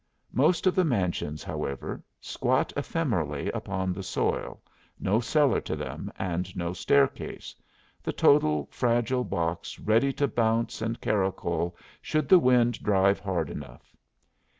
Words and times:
Most 0.33 0.65
of 0.65 0.73
the 0.73 0.83
mansions, 0.83 1.43
however, 1.43 2.01
squat 2.19 2.73
ephemerally 2.75 3.51
upon 3.53 3.93
the 3.93 4.01
soil, 4.01 4.59
no 4.99 5.19
cellar 5.19 5.61
to 5.61 5.75
them, 5.75 6.11
and 6.17 6.57
no 6.57 6.73
staircase, 6.73 7.53
the 8.01 8.11
total 8.11 8.67
fragile 8.71 9.23
box 9.23 9.77
ready 9.79 10.11
to 10.13 10.27
bounce 10.27 10.81
and 10.81 10.99
caracole 11.01 11.75
should 12.01 12.27
the 12.29 12.39
wind 12.39 12.81
drive 12.81 13.19
hard 13.19 13.47
enough. 13.51 13.95